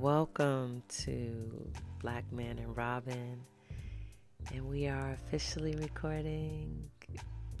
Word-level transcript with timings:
Welcome 0.00 0.84
to 1.00 1.72
Black 2.00 2.30
Man 2.30 2.60
and 2.60 2.76
Robin, 2.76 3.40
and 4.54 4.68
we 4.68 4.86
are 4.86 5.10
officially 5.10 5.74
recording 5.74 6.88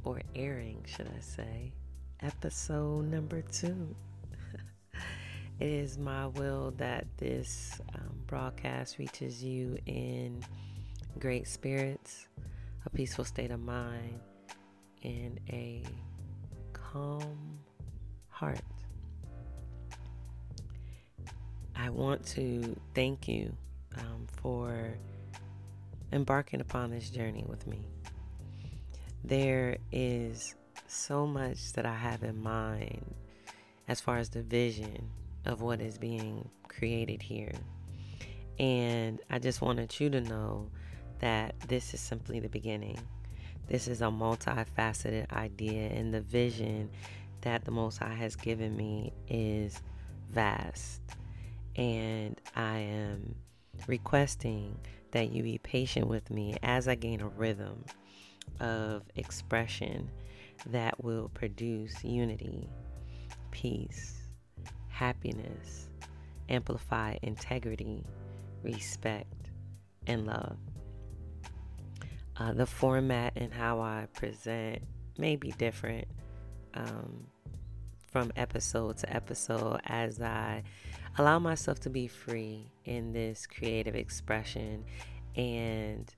or 0.04 0.20
airing, 0.36 0.84
should 0.86 1.08
I 1.08 1.18
say, 1.18 1.72
episode 2.20 3.10
number 3.10 3.42
two. 3.42 3.92
it 5.58 5.68
is 5.68 5.98
my 5.98 6.28
will 6.28 6.72
that 6.76 7.08
this 7.16 7.80
um, 7.96 8.14
broadcast 8.28 8.98
reaches 8.98 9.42
you 9.42 9.76
in 9.86 10.40
great 11.18 11.48
spirits, 11.48 12.28
a 12.86 12.90
peaceful 12.90 13.24
state 13.24 13.50
of 13.50 13.58
mind, 13.58 14.20
and 15.02 15.40
a 15.48 15.82
calm 16.72 17.58
heart. 18.28 18.62
I 21.80 21.90
want 21.90 22.26
to 22.28 22.76
thank 22.92 23.28
you 23.28 23.54
um, 23.96 24.26
for 24.42 24.98
embarking 26.12 26.60
upon 26.60 26.90
this 26.90 27.08
journey 27.08 27.44
with 27.46 27.68
me. 27.68 27.78
There 29.22 29.76
is 29.92 30.56
so 30.88 31.24
much 31.24 31.72
that 31.74 31.86
I 31.86 31.94
have 31.94 32.24
in 32.24 32.42
mind 32.42 33.14
as 33.86 34.00
far 34.00 34.18
as 34.18 34.28
the 34.28 34.42
vision 34.42 35.08
of 35.44 35.62
what 35.62 35.80
is 35.80 35.98
being 35.98 36.48
created 36.66 37.22
here. 37.22 37.52
And 38.58 39.20
I 39.30 39.38
just 39.38 39.62
wanted 39.62 40.00
you 40.00 40.10
to 40.10 40.20
know 40.20 40.70
that 41.20 41.54
this 41.68 41.94
is 41.94 42.00
simply 42.00 42.40
the 42.40 42.48
beginning. 42.48 42.98
This 43.68 43.86
is 43.86 44.02
a 44.02 44.06
multifaceted 44.06 45.30
idea, 45.32 45.90
and 45.90 46.12
the 46.12 46.22
vision 46.22 46.90
that 47.42 47.64
the 47.64 47.70
Most 47.70 47.98
High 47.98 48.14
has 48.14 48.34
given 48.34 48.76
me 48.76 49.12
is 49.28 49.80
vast. 50.30 51.02
And 51.78 52.38
I 52.56 52.78
am 52.78 53.36
requesting 53.86 54.76
that 55.12 55.30
you 55.30 55.44
be 55.44 55.58
patient 55.58 56.08
with 56.08 56.28
me 56.28 56.56
as 56.62 56.88
I 56.88 56.96
gain 56.96 57.20
a 57.20 57.28
rhythm 57.28 57.84
of 58.58 59.04
expression 59.14 60.10
that 60.66 61.02
will 61.02 61.28
produce 61.28 62.02
unity, 62.02 62.68
peace, 63.52 64.16
happiness, 64.88 65.88
amplify 66.48 67.16
integrity, 67.22 68.04
respect, 68.64 69.50
and 70.08 70.26
love. 70.26 70.56
Uh, 72.36 72.52
the 72.54 72.66
format 72.66 73.34
and 73.36 73.52
how 73.52 73.80
I 73.80 74.08
present 74.14 74.82
may 75.16 75.36
be 75.36 75.52
different 75.52 76.08
um, 76.74 77.26
from 78.10 78.32
episode 78.36 78.96
to 78.98 79.14
episode 79.14 79.80
as 79.84 80.20
I 80.20 80.62
allow 81.18 81.38
myself 81.38 81.80
to 81.80 81.90
be 81.90 82.06
free 82.06 82.70
in 82.84 83.12
this 83.12 83.46
creative 83.46 83.96
expression 83.96 84.84
and 85.36 86.14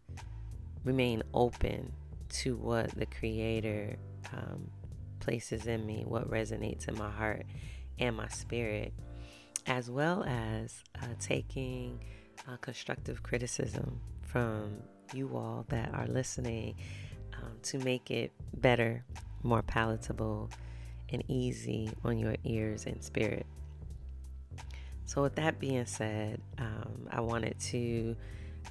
remain 0.84 1.23
open 1.33 1.92
to 2.29 2.57
what 2.57 2.91
the 2.92 3.07
Creator 3.07 3.97
um, 4.33 4.70
places 5.19 5.67
in 5.67 5.87
me, 5.87 6.05
what 6.07 6.31
resonates 6.31 6.86
in 6.86 6.97
my 6.97 7.11
heart 7.11 7.45
and 7.98 8.14
my 8.14 8.29
spirit, 8.29 8.92
as 9.67 9.91
well 9.91 10.23
as 10.24 10.85
uh, 11.03 11.07
taking 11.19 11.98
uh, 12.47 12.57
constructive 12.58 13.23
criticism 13.23 14.01
from 14.23 14.83
you 15.14 15.35
all 15.35 15.64
that 15.69 15.92
are 15.95 16.07
listening 16.07 16.74
um, 17.35 17.53
to 17.63 17.79
make 17.79 18.11
it 18.11 18.33
better, 18.58 19.05
more 19.42 19.63
palatable, 19.63 20.51
and 21.08 21.24
easy 21.27 21.91
on 22.05 22.19
your 22.19 22.36
ears 22.45 22.85
and 22.86 23.03
spirit. 23.03 23.47
So, 25.11 25.23
with 25.23 25.35
that 25.35 25.59
being 25.59 25.87
said, 25.87 26.41
um, 26.59 27.09
I 27.11 27.21
wanted 27.21 27.59
to, 27.59 28.15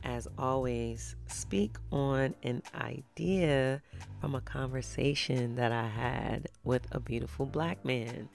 as 0.06 0.26
always, 0.38 1.18
speak 1.28 1.76
on 1.92 2.34
an 2.44 2.64
idea 2.74 3.82
from 4.22 4.36
a 4.36 4.40
conversation 4.40 5.56
that 5.56 5.74
I 5.74 5.86
had 5.86 6.48
with 6.64 6.88
a 6.94 7.02
beautiful 7.02 7.46
black 7.46 7.84
man. 7.84 8.30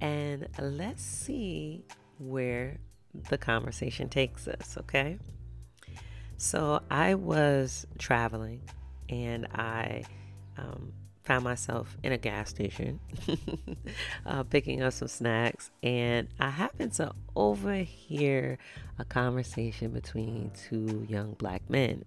And 0.00 0.46
let's 0.60 1.02
see 1.02 1.82
where 2.18 2.78
the 3.30 3.36
conversation 3.36 4.08
takes 4.08 4.46
us, 4.46 4.78
okay? 4.78 5.18
So 6.36 6.82
I 6.88 7.16
was 7.16 7.84
traveling 7.98 8.60
and 9.08 9.46
I 9.46 10.04
um, 10.56 10.92
found 11.30 11.44
myself 11.44 11.96
in 12.02 12.10
a 12.10 12.18
gas 12.18 12.50
station 12.50 12.98
uh, 14.26 14.42
picking 14.42 14.82
up 14.82 14.92
some 14.92 15.06
snacks, 15.06 15.70
and 15.80 16.26
I 16.40 16.50
happened 16.50 16.90
to 16.94 17.12
overhear 17.36 18.58
a 18.98 19.04
conversation 19.04 19.92
between 19.92 20.50
two 20.68 21.06
young 21.08 21.34
black 21.34 21.62
men. 21.70 22.04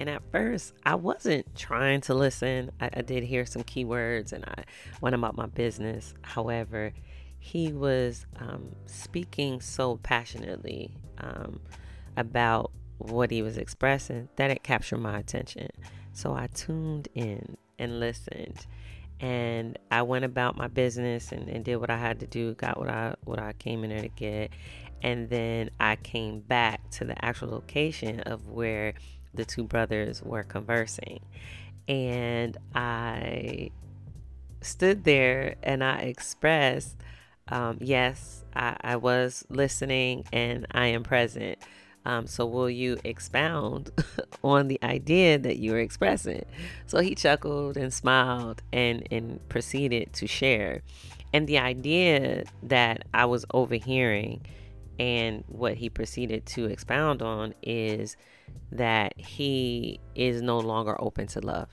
And 0.00 0.10
at 0.10 0.22
first, 0.32 0.74
I 0.84 0.96
wasn't 0.96 1.54
trying 1.54 2.00
to 2.00 2.14
listen. 2.14 2.72
I, 2.80 2.90
I 2.94 3.02
did 3.02 3.22
hear 3.22 3.46
some 3.46 3.62
keywords 3.62 4.32
and 4.32 4.44
I 4.44 4.64
went 5.00 5.14
about 5.14 5.36
my 5.36 5.46
business. 5.46 6.14
However, 6.22 6.92
he 7.38 7.72
was 7.72 8.26
um, 8.40 8.74
speaking 8.86 9.60
so 9.60 9.98
passionately 9.98 10.96
um, 11.18 11.60
about 12.16 12.72
what 12.96 13.30
he 13.30 13.40
was 13.40 13.56
expressing 13.56 14.30
that 14.34 14.50
it 14.50 14.64
captured 14.64 14.98
my 14.98 15.16
attention. 15.16 15.68
So 16.12 16.34
I 16.34 16.48
tuned 16.48 17.06
in 17.14 17.56
and 17.78 18.00
listened. 18.00 18.66
And 19.20 19.78
I 19.90 20.02
went 20.02 20.24
about 20.24 20.56
my 20.56 20.68
business 20.68 21.32
and, 21.32 21.48
and 21.48 21.64
did 21.64 21.76
what 21.76 21.90
I 21.90 21.96
had 21.96 22.20
to 22.20 22.26
do, 22.26 22.54
got 22.54 22.78
what 22.78 22.88
I 22.88 23.14
what 23.24 23.38
I 23.38 23.52
came 23.54 23.84
in 23.84 23.90
there 23.90 24.02
to 24.02 24.08
get. 24.08 24.50
And 25.02 25.28
then 25.28 25.70
I 25.78 25.96
came 25.96 26.40
back 26.40 26.90
to 26.92 27.04
the 27.04 27.24
actual 27.24 27.50
location 27.50 28.20
of 28.20 28.48
where 28.48 28.94
the 29.34 29.44
two 29.44 29.64
brothers 29.64 30.22
were 30.22 30.42
conversing. 30.42 31.20
And 31.88 32.56
I 32.74 33.70
stood 34.60 35.04
there 35.04 35.56
and 35.62 35.82
I 35.82 36.00
expressed, 36.00 36.96
um, 37.48 37.78
yes, 37.80 38.44
I, 38.54 38.76
I 38.80 38.96
was 38.96 39.44
listening 39.48 40.24
and 40.32 40.66
I 40.72 40.88
am 40.88 41.02
present. 41.02 41.58
Um, 42.08 42.26
so, 42.26 42.46
will 42.46 42.70
you 42.70 42.96
expound 43.04 43.90
on 44.42 44.68
the 44.68 44.82
idea 44.82 45.38
that 45.38 45.58
you 45.58 45.72
were 45.72 45.78
expressing? 45.78 46.46
So 46.86 47.00
he 47.00 47.14
chuckled 47.14 47.76
and 47.76 47.92
smiled 47.92 48.62
and, 48.72 49.06
and 49.10 49.46
proceeded 49.50 50.14
to 50.14 50.26
share. 50.26 50.80
And 51.34 51.46
the 51.46 51.58
idea 51.58 52.44
that 52.62 53.04
I 53.12 53.26
was 53.26 53.44
overhearing 53.52 54.40
and 54.98 55.44
what 55.48 55.74
he 55.74 55.90
proceeded 55.90 56.46
to 56.46 56.64
expound 56.64 57.20
on 57.20 57.52
is 57.62 58.16
that 58.72 59.12
he 59.20 60.00
is 60.14 60.40
no 60.40 60.58
longer 60.58 60.96
open 60.98 61.26
to 61.26 61.40
love. 61.40 61.68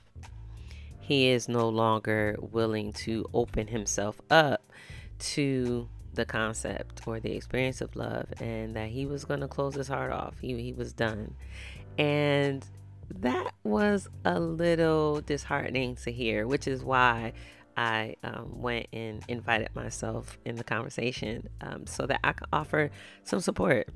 He 1.00 1.30
is 1.30 1.48
no 1.48 1.70
longer 1.70 2.36
willing 2.38 2.92
to 2.92 3.24
open 3.32 3.68
himself 3.68 4.20
up 4.28 4.70
to 5.18 5.88
the 6.16 6.24
concept 6.24 7.02
or 7.06 7.20
the 7.20 7.32
experience 7.32 7.80
of 7.80 7.94
love 7.94 8.26
and 8.40 8.74
that 8.74 8.88
he 8.88 9.06
was 9.06 9.24
going 9.24 9.40
to 9.40 9.48
close 9.48 9.74
his 9.74 9.88
heart 9.88 10.12
off. 10.12 10.38
He, 10.40 10.60
he 10.60 10.72
was 10.72 10.92
done. 10.92 11.34
And 11.98 12.66
that 13.08 13.52
was 13.62 14.08
a 14.24 14.40
little 14.40 15.20
disheartening 15.20 15.96
to 15.96 16.10
hear, 16.10 16.46
which 16.46 16.66
is 16.66 16.82
why 16.82 17.32
I 17.76 18.16
um, 18.24 18.60
went 18.60 18.88
and 18.92 19.22
invited 19.28 19.68
myself 19.74 20.38
in 20.44 20.56
the 20.56 20.64
conversation 20.64 21.48
um, 21.60 21.86
so 21.86 22.06
that 22.06 22.20
I 22.24 22.32
could 22.32 22.48
offer 22.52 22.90
some 23.22 23.40
support 23.40 23.88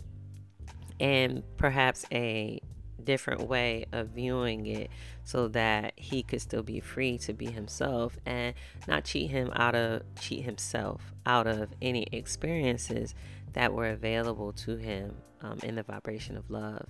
and 1.01 1.43
perhaps 1.57 2.05
a 2.13 2.61
different 3.01 3.49
way 3.49 3.87
of 3.93 4.09
viewing 4.09 4.67
it 4.67 4.91
so 5.25 5.49
that 5.49 5.93
he 5.97 6.23
could 6.23 6.41
still 6.41 6.63
be 6.63 6.81
free 6.81 7.19
to 7.19 7.33
be 7.33 7.47
himself 7.47 8.19
and 8.27 8.55
not 8.87 9.05
cheat 9.05 9.31
him 9.31 9.51
out 9.55 9.75
of 9.75 10.03
cheat 10.21 10.45
himself 10.45 11.13
out 11.27 11.47
of 11.47 11.71
any 11.83 12.07
experiences 12.13 13.15
that 13.53 13.73
were 13.73 13.89
available 13.89 14.53
to 14.53 14.77
him 14.77 15.17
um, 15.43 15.59
in 15.63 15.75
the 15.75 15.83
vibration 15.83 16.37
of 16.37 16.51
love. 16.51 16.87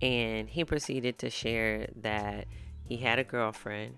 And 0.00 0.48
he 0.48 0.64
proceeded 0.64 1.18
to 1.18 1.30
share 1.30 1.88
that 1.96 2.46
he 2.88 2.96
had 2.96 3.18
a 3.18 3.24
girlfriend 3.24 3.96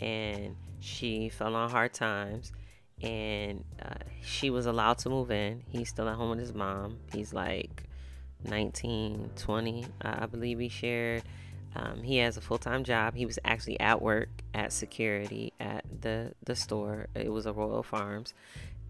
and 0.00 0.56
she 0.80 1.28
fell 1.28 1.54
on 1.54 1.70
hard 1.70 1.94
times 1.94 2.52
and 3.02 3.64
uh, 3.82 3.94
she 4.22 4.50
was 4.50 4.66
allowed 4.66 4.98
to 4.98 5.10
move 5.10 5.30
in. 5.30 5.62
He's 5.68 5.88
still 5.88 6.08
at 6.08 6.16
home 6.16 6.30
with 6.30 6.40
his 6.40 6.54
mom. 6.54 6.98
He's 7.12 7.32
like 7.32 7.84
19, 8.48 9.30
20, 9.36 9.86
I 10.02 10.26
believe 10.26 10.58
he 10.58 10.68
shared. 10.68 11.22
Um, 11.74 12.02
he 12.02 12.18
has 12.18 12.36
a 12.36 12.40
full 12.40 12.58
time 12.58 12.84
job. 12.84 13.14
He 13.14 13.26
was 13.26 13.38
actually 13.44 13.78
at 13.80 14.00
work 14.00 14.28
at 14.54 14.72
security 14.72 15.52
at 15.60 15.84
the, 16.00 16.32
the 16.44 16.56
store. 16.56 17.08
It 17.14 17.30
was 17.30 17.44
a 17.46 17.52
Royal 17.52 17.82
Farms. 17.82 18.32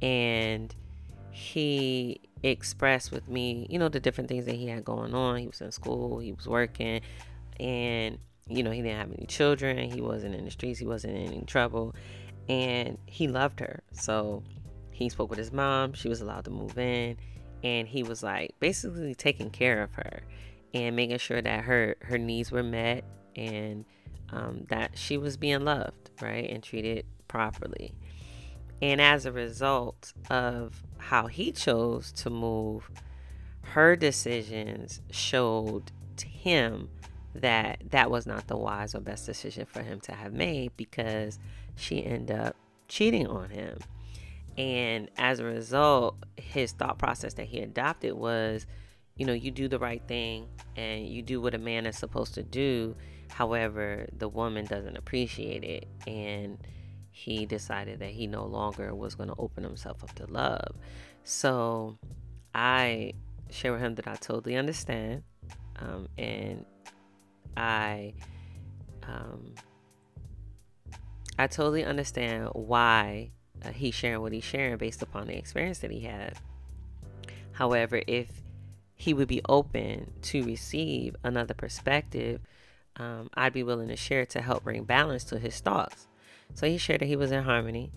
And 0.01 0.75
he 1.31 2.21
expressed 2.43 3.11
with 3.11 3.29
me, 3.29 3.67
you 3.69 3.79
know, 3.79 3.89
the 3.89 4.01
different 4.01 4.29
things 4.29 4.47
that 4.47 4.55
he 4.55 4.69
had 4.69 4.85
going 4.85 5.15
on. 5.15 5.39
He 5.39 5.47
was 5.47 5.61
in 5.61 5.73
school, 5.73 6.19
he 6.19 6.33
was 6.33 6.47
working, 6.47 7.01
and, 7.59 8.19
you 8.49 8.63
know, 8.63 8.71
he 8.71 8.83
didn't 8.83 8.99
have 8.99 9.13
any 9.13 9.27
children. 9.27 9.91
He 9.91 10.01
wasn't 10.01 10.35
in 10.35 10.45
the 10.45 10.51
streets, 10.51 10.79
he 10.79 10.87
wasn't 10.87 11.17
in 11.17 11.27
any 11.27 11.43
trouble. 11.43 11.95
And 12.49 12.99
he 13.07 13.27
loved 13.27 13.59
her. 13.61 13.83
So 13.93 14.45
he 14.93 15.09
spoke 15.09 15.29
with 15.29 15.39
his 15.39 15.53
mom. 15.53 15.93
She 15.95 16.09
was 16.09 16.21
allowed 16.21 16.45
to 16.45 16.51
move 16.51 16.79
in 16.79 17.17
and 17.67 17.89
he 17.89 18.05
was 18.05 18.23
like 18.23 18.55
basically 18.61 19.15
taking 19.15 19.51
care 19.51 19.83
of 19.83 19.93
her 19.95 20.23
and 20.73 20.95
making 20.95 21.19
sure 21.19 21.43
that 21.43 21.65
her 21.65 21.97
her 22.03 22.17
needs 22.17 22.53
were 22.53 22.63
met 22.63 23.05
and 23.35 23.85
um, 24.31 24.65
that 24.69 24.97
she 24.97 25.19
was 25.19 25.37
being 25.37 25.63
loved 25.63 26.11
right 26.23 26.49
and 26.49 26.63
treated 26.63 27.05
properly. 27.27 27.93
And 28.81 29.01
as 29.01 29.27
a 29.27 29.33
result 29.33 30.13
of 30.31 30.81
how 30.99 31.27
he 31.27 31.51
chose 31.51 32.13
to 32.13 32.31
move 32.31 32.89
her 33.63 33.97
decisions 33.97 35.01
showed 35.11 35.91
him 36.25 36.89
that 37.35 37.83
that 37.91 38.11
was 38.11 38.27
not 38.27 38.47
the 38.47 38.57
wise 38.57 38.95
or 38.95 39.01
best 39.01 39.27
decision 39.27 39.67
for 39.67 39.83
him 39.83 39.99
to 40.01 40.13
have 40.13 40.33
made 40.33 40.71
because 40.77 41.41
she 41.75 42.05
ended 42.05 42.39
up 42.39 42.57
cheating 42.87 43.27
on 43.27 43.51
him 43.51 43.79
and 44.57 45.11
as 45.19 45.41
a 45.41 45.45
result, 45.45 46.17
his 46.37 46.73
thought 46.73 46.99
process 46.99 47.35
that 47.35 47.47
he 47.47 47.61
adopted 47.61 48.15
was, 48.15 48.67
you 49.17 49.27
know, 49.27 49.35
you 49.35 49.51
do 49.51 49.69
the 49.69 49.79
right 49.79 50.03
thing 50.07 50.49
and 50.77 51.07
you 51.07 51.23
do 51.23 51.41
what 51.41 51.55
a 51.55 51.59
man 51.59 51.87
is 51.87 51.97
supposed 51.99 52.35
to 52.35 52.43
do. 52.43 52.97
However, 53.31 54.07
the 54.17 54.29
woman 54.29 54.65
doesn't 54.65 54.97
appreciate 54.97 55.63
it. 55.63 55.87
And 56.07 56.59
he 57.11 57.45
decided 57.45 58.01
that 58.01 58.11
he 58.11 58.27
no 58.27 58.45
longer 58.45 58.95
was 58.95 59.15
going 59.15 59.29
to 59.29 59.35
open 59.39 59.65
himself 59.65 60.03
up 60.03 60.15
to 60.17 60.27
love. 60.27 60.77
So 61.25 61.99
I 62.55 63.13
share 63.51 63.73
with 63.73 63.81
him 63.83 63.95
that 63.97 64.09
I 64.09 64.15
totally 64.15 64.57
understand. 64.57 65.23
Um, 65.79 66.09
and 66.17 66.65
I, 67.57 68.15
um, 69.03 69.55
I 71.39 71.47
totally 71.47 71.85
understand 71.85 72.49
why 72.55 73.33
uh, 73.65 73.71
he's 73.71 73.95
sharing 73.95 74.21
what 74.21 74.33
he's 74.33 74.45
sharing 74.45 74.77
based 74.77 75.03
upon 75.03 75.27
the 75.27 75.37
experience 75.37 75.79
that 75.79 75.91
he 75.91 76.01
had. 76.01 76.35
However, 77.53 78.03
if 78.07 78.29
he 78.95 79.15
would 79.15 79.29
be 79.29 79.43
open 79.49 80.13
to 80.23 80.43
receive 80.45 81.17
another 81.23 81.55
perspective, 81.55 82.41
um, 82.97 83.31
I'd 83.35 83.53
be 83.53 83.63
willing 83.63 83.89
to 83.89 83.97
share 83.97 84.27
to 84.27 84.41
help 84.41 84.65
bring 84.65 84.85
balance 84.85 85.25
to 85.25 85.39
his 85.39 85.61
thoughts. 85.61 86.07
So 86.55 86.67
he 86.67 86.79
shared 86.79 87.01
that 87.01 87.07
he 87.07 87.17
was 87.17 87.33
in 87.33 87.45
harmony, 87.45 87.93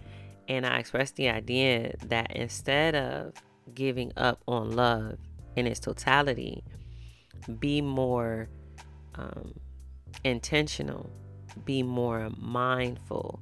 and 0.47 0.65
I 0.65 0.79
expressed 0.79 1.15
the 1.15 1.29
idea 1.29 1.95
that 2.07 2.35
instead 2.35 2.95
of 2.95 3.33
giving 3.73 4.11
up 4.17 4.41
on 4.47 4.71
love 4.71 5.17
in 5.55 5.67
its 5.67 5.79
totality, 5.79 6.63
be 7.59 7.81
more 7.81 8.49
um, 9.15 9.53
intentional, 10.23 11.09
be 11.65 11.83
more 11.83 12.29
mindful 12.37 13.39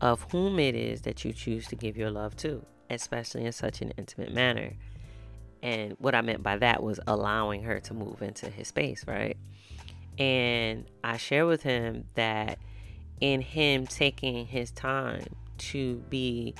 of 0.00 0.26
whom 0.30 0.58
it 0.58 0.74
is 0.74 1.02
that 1.02 1.24
you 1.24 1.32
choose 1.32 1.66
to 1.68 1.76
give 1.76 1.96
your 1.96 2.10
love 2.10 2.36
to, 2.36 2.64
especially 2.90 3.44
in 3.44 3.52
such 3.52 3.80
an 3.80 3.92
intimate 3.96 4.32
manner. 4.32 4.72
And 5.62 5.96
what 5.98 6.14
I 6.14 6.20
meant 6.20 6.42
by 6.42 6.56
that 6.58 6.82
was 6.82 7.00
allowing 7.06 7.62
her 7.64 7.80
to 7.80 7.94
move 7.94 8.22
into 8.22 8.48
his 8.48 8.68
space, 8.68 9.04
right? 9.06 9.36
And 10.18 10.86
I 11.02 11.16
share 11.16 11.46
with 11.46 11.62
him 11.62 12.04
that 12.14 12.58
in 13.20 13.40
him 13.40 13.86
taking 13.86 14.46
his 14.46 14.70
time 14.70 15.26
to 15.58 15.96
be 16.08 16.54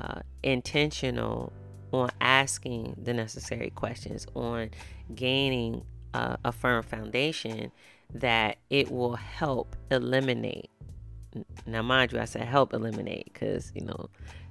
uh, 0.00 0.20
intentional 0.42 1.52
on 1.92 2.10
asking 2.20 2.94
the 3.02 3.12
necessary 3.12 3.70
questions, 3.70 4.26
on 4.34 4.70
gaining 5.14 5.82
uh, 6.14 6.36
a 6.44 6.52
firm 6.52 6.82
foundation, 6.82 7.72
that 8.14 8.58
it 8.70 8.90
will 8.90 9.16
help 9.16 9.74
eliminate 9.90 10.70
now 11.66 11.82
mind 11.82 12.12
you 12.12 12.18
i 12.18 12.24
said 12.24 12.42
help 12.42 12.72
eliminate 12.72 13.30
because 13.32 13.72
you 13.74 13.84
know 13.84 14.08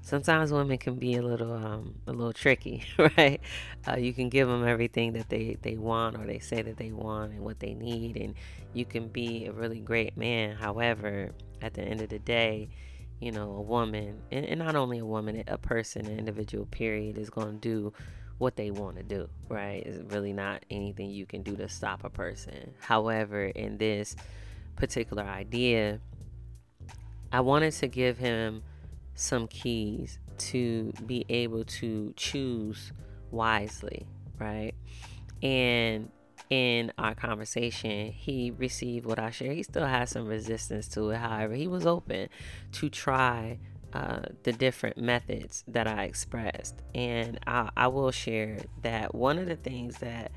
sometimes 0.08 0.54
women 0.54 0.78
can 0.78 0.96
be 0.96 1.16
a 1.16 1.22
little 1.22 1.52
um, 1.52 1.94
a 2.08 2.12
little 2.14 2.32
tricky 2.32 2.82
right? 3.18 3.42
Uh, 3.86 3.98
you 3.98 4.14
can 4.14 4.30
give 4.30 4.48
them 4.48 4.66
everything 4.66 5.12
that 5.14 5.28
they 5.28 5.58
they 5.62 5.76
want 5.76 6.16
or 6.16 6.26
they 6.26 6.40
say 6.40 6.62
that 6.62 6.78
they 6.78 6.94
want 6.94 7.34
and 7.34 7.42
what 7.42 7.60
they 7.60 7.74
need 7.74 8.16
and 8.16 8.34
you 8.74 8.86
can 8.86 9.10
be 9.10 9.46
a 9.46 9.52
really 9.52 9.82
great 9.82 10.16
man. 10.16 10.56
However 10.56 11.32
at 11.62 11.74
the 11.74 11.82
end 11.82 12.00
of 12.00 12.08
the 12.08 12.20
day 12.20 12.70
you 13.20 13.32
know 13.32 13.52
a 13.52 13.62
woman 13.62 14.22
and, 14.32 14.46
and 14.46 14.60
not 14.60 14.76
only 14.76 15.00
a 15.00 15.06
woman 15.06 15.44
a 15.48 15.58
person 15.58 16.06
an 16.06 16.18
individual 16.18 16.66
period 16.68 17.18
is 17.18 17.30
going 17.30 17.60
to 17.60 17.70
do 17.70 17.94
what 18.38 18.56
they 18.56 18.72
want 18.72 18.96
to 18.96 19.04
do 19.04 19.28
right? 19.50 19.84
It's 19.86 20.14
really 20.14 20.32
not 20.32 20.64
anything 20.72 21.10
you 21.10 21.26
can 21.26 21.44
do 21.44 21.58
to 21.58 21.68
stop 21.68 22.06
a 22.06 22.10
person. 22.10 22.74
However 22.80 23.46
in 23.46 23.78
this 23.78 24.16
particular 24.78 25.24
idea 25.24 26.00
I 27.32 27.42
wanted 27.42 27.72
to 27.74 27.88
give 27.88 28.18
him 28.18 28.64
some 29.16 29.48
keys 29.48 30.20
to 30.38 30.94
be 31.06 31.26
able 31.30 31.64
to 31.66 32.14
choose 32.16 32.92
wisely, 33.32 34.08
right? 34.40 34.74
And 35.42 36.12
in 36.50 36.94
our 36.98 37.16
conversation, 37.16 38.12
he 38.12 38.52
received 38.52 39.06
what 39.06 39.20
I 39.20 39.32
shared. 39.32 39.56
He 39.56 39.64
still 39.64 39.86
has 39.86 40.12
some 40.12 40.28
resistance 40.28 40.88
to 40.90 41.10
it. 41.10 41.18
However, 41.18 41.54
he 41.56 41.68
was 41.68 41.86
open 41.86 42.30
to 42.74 42.90
try 42.90 43.60
uh, 43.94 44.22
the 44.44 44.54
different 44.54 44.98
methods 44.98 45.64
that 45.68 45.88
I 45.88 46.04
expressed. 46.04 46.76
And 46.94 47.40
I, 47.48 47.70
I 47.76 47.88
will 47.88 48.12
share 48.12 48.60
that 48.84 49.14
one 49.16 49.38
of 49.38 49.48
the 49.48 49.56
things 49.56 49.98
that 50.00 50.32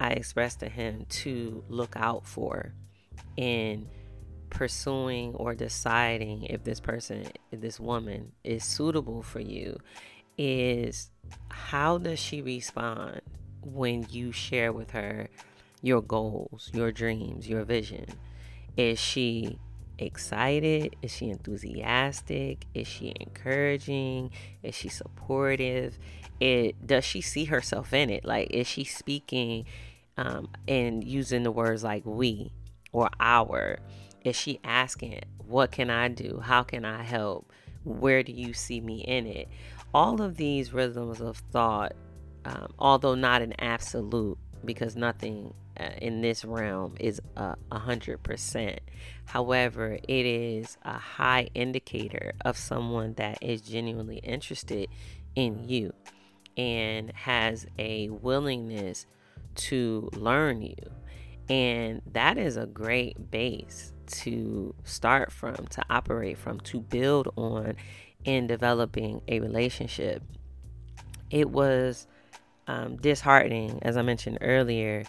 I 0.00 0.10
expressed 0.10 0.60
to 0.60 0.68
him 0.68 1.06
to 1.08 1.64
look 1.68 1.94
out 1.96 2.26
for 2.26 2.74
in 3.36 3.88
pursuing 4.54 5.34
or 5.34 5.54
deciding 5.54 6.44
if 6.44 6.64
this 6.64 6.80
person, 6.80 7.26
if 7.50 7.60
this 7.60 7.78
woman 7.78 8.32
is 8.44 8.64
suitable 8.64 9.22
for 9.22 9.40
you 9.40 9.76
is 10.38 11.10
how 11.50 11.98
does 11.98 12.18
she 12.18 12.40
respond 12.40 13.20
when 13.62 14.06
you 14.10 14.32
share 14.32 14.72
with 14.72 14.90
her 14.92 15.28
your 15.82 16.00
goals, 16.00 16.70
your 16.72 16.90
dreams, 16.90 17.48
your 17.48 17.64
vision? 17.64 18.06
Is 18.76 18.98
she 18.98 19.58
excited? 19.98 20.96
Is 21.02 21.12
she 21.12 21.30
enthusiastic? 21.30 22.66
Is 22.74 22.88
she 22.88 23.12
encouraging? 23.20 24.30
Is 24.62 24.74
she 24.74 24.88
supportive? 24.88 25.98
It 26.40 26.86
does 26.86 27.04
she 27.04 27.20
see 27.20 27.44
herself 27.44 27.92
in 27.92 28.10
it? 28.10 28.24
Like 28.24 28.50
is 28.50 28.66
she 28.66 28.84
speaking 28.84 29.66
um, 30.16 30.48
and 30.66 31.04
using 31.04 31.42
the 31.42 31.50
words 31.52 31.84
like 31.84 32.02
we 32.04 32.52
or 32.92 33.10
our? 33.20 33.78
Is 34.24 34.34
she 34.36 34.58
asking, 34.64 35.20
What 35.46 35.70
can 35.70 35.90
I 35.90 36.08
do? 36.08 36.40
How 36.42 36.62
can 36.62 36.84
I 36.84 37.02
help? 37.02 37.52
Where 37.84 38.22
do 38.22 38.32
you 38.32 38.54
see 38.54 38.80
me 38.80 39.02
in 39.02 39.26
it? 39.26 39.48
All 39.92 40.22
of 40.22 40.36
these 40.36 40.72
rhythms 40.72 41.20
of 41.20 41.36
thought, 41.52 41.92
um, 42.46 42.72
although 42.78 43.14
not 43.14 43.42
an 43.42 43.54
absolute, 43.58 44.38
because 44.64 44.96
nothing 44.96 45.52
uh, 45.78 45.90
in 46.00 46.22
this 46.22 46.44
realm 46.44 46.94
is 46.98 47.20
a 47.36 47.56
hundred 47.78 48.22
percent. 48.22 48.80
However, 49.26 49.98
it 50.08 50.26
is 50.26 50.78
a 50.82 50.98
high 50.98 51.48
indicator 51.54 52.32
of 52.44 52.56
someone 52.56 53.14
that 53.14 53.38
is 53.42 53.60
genuinely 53.60 54.18
interested 54.18 54.88
in 55.34 55.68
you 55.68 55.92
and 56.56 57.12
has 57.12 57.66
a 57.78 58.08
willingness 58.08 59.06
to 59.54 60.08
learn 60.14 60.62
you. 60.62 60.76
And 61.48 62.00
that 62.12 62.38
is 62.38 62.56
a 62.56 62.66
great 62.66 63.30
base 63.30 63.93
to 64.08 64.74
start 64.84 65.32
from, 65.32 65.54
to 65.70 65.82
operate 65.90 66.38
from, 66.38 66.60
to 66.60 66.80
build 66.80 67.28
on 67.36 67.74
in 68.24 68.46
developing 68.46 69.20
a 69.28 69.40
relationship. 69.40 70.22
It 71.30 71.50
was 71.50 72.06
um, 72.66 72.96
disheartening, 72.96 73.78
as 73.82 73.96
I 73.96 74.02
mentioned 74.02 74.38
earlier, 74.40 75.04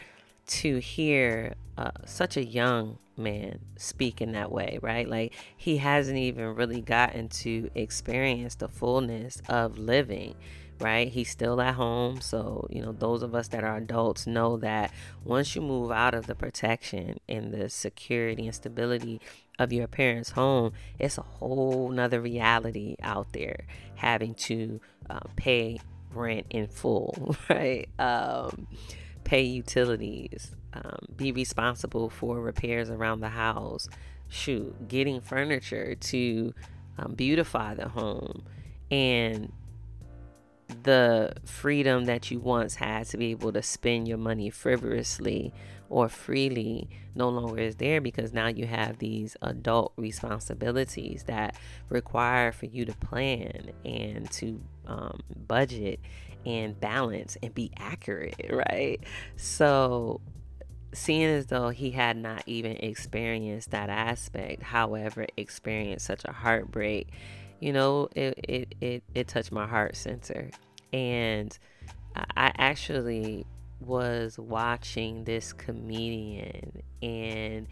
to 0.48 0.80
hear 0.80 1.56
uh, 1.78 1.92
such 2.06 2.38
a 2.38 2.44
young 2.44 2.98
man 3.18 3.60
speak 3.78 4.22
in 4.22 4.34
that 4.34 4.52
way, 4.52 4.80
right? 4.82 5.08
Like 5.08 5.34
he 5.56 5.78
hasn't 5.78 6.18
even 6.18 6.56
really 6.56 6.82
gotten 6.82 7.30
to 7.30 7.70
experience 7.76 8.56
the 8.56 8.68
fullness 8.68 9.42
of 9.48 9.78
living 9.78 10.36
right? 10.80 11.08
He's 11.08 11.30
still 11.30 11.62
at 11.62 11.76
home. 11.76 12.22
So, 12.22 12.68
you 12.70 12.82
know, 12.82 12.92
those 12.92 13.24
of 13.24 13.34
us 13.34 13.48
that 13.50 13.64
are 13.64 13.78
adults 13.78 14.28
know 14.28 14.58
that 14.58 14.92
once 15.24 15.56
you 15.56 15.62
move 15.62 15.92
out 15.92 16.14
of 16.14 16.28
the 16.28 16.36
protection 16.36 17.20
and 17.28 17.54
the 17.54 17.70
security 17.70 18.46
and 18.46 18.56
stability 18.56 19.22
of 19.58 19.72
your 19.72 19.88
parents' 19.88 20.32
home, 20.32 20.74
it's 21.00 21.18
a 21.18 21.24
whole 21.24 21.90
nother 21.90 22.22
reality 22.22 22.96
out 23.02 23.32
there 23.34 23.66
having 23.96 24.34
to 24.36 24.82
uh, 25.10 25.20
pay 25.36 25.80
rent 26.14 26.46
in 26.50 26.68
full, 26.68 27.36
right? 27.50 27.88
Um, 28.00 28.68
pay 29.24 29.44
utilities, 29.44 30.56
um, 30.74 31.08
be 31.16 31.32
responsible 31.32 32.10
for 32.10 32.40
repairs 32.40 32.90
around 32.90 33.22
the 33.22 33.30
house, 33.30 33.88
shoot, 34.28 34.88
getting 34.88 35.22
furniture 35.22 35.96
to 35.96 36.54
um, 36.98 37.14
beautify 37.14 37.74
the 37.74 37.90
home. 37.90 38.44
And 38.92 39.52
the 40.84 41.34
freedom 41.46 42.06
that 42.06 42.32
you 42.32 42.40
once 42.40 42.76
had 42.76 43.08
to 43.08 43.18
be 43.18 43.32
able 43.32 43.54
to 43.54 43.62
spend 43.62 44.08
your 44.08 44.18
money 44.18 44.50
frivolously 44.50 45.54
or 45.90 46.10
freely 46.10 46.90
no 47.14 47.30
longer 47.30 47.62
is 47.62 47.76
there 47.76 48.02
because 48.02 48.34
now 48.34 48.48
you 48.48 48.66
have 48.66 48.98
these 48.98 49.38
adult 49.42 49.94
responsibilities 49.98 51.24
that 51.28 51.56
require 51.90 52.52
for 52.52 52.66
you 52.66 52.86
to 52.86 52.94
plan 52.94 53.72
and 53.86 54.30
to 54.32 54.62
um, 54.88 55.22
budget 55.48 56.00
and 56.46 56.80
balance 56.80 57.38
and 57.42 57.54
be 57.54 57.72
accurate, 57.78 58.36
right? 58.50 59.00
So, 59.36 60.22
seeing 60.94 61.26
as 61.26 61.48
though 61.48 61.70
he 61.70 61.92
had 61.92 62.18
not 62.18 62.44
even 62.46 62.74
experienced 62.78 63.72
that 63.72 63.90
aspect, 63.90 64.64
however, 64.64 65.28
experienced 65.38 66.06
such 66.06 66.24
a 66.26 66.32
heartbreak, 66.32 67.10
you 67.60 67.74
know, 67.74 68.10
it 68.16 68.40
it 68.44 68.76
it, 68.82 69.04
it 69.14 69.28
touched 69.28 69.52
my 69.52 69.68
heart 69.68 69.96
center, 69.96 70.50
and 70.94 71.58
I 72.16 72.52
actually 72.58 73.46
was 73.80 74.40
watching 74.40 75.26
this 75.26 75.54
comedian 75.54 76.82
and 77.02 77.68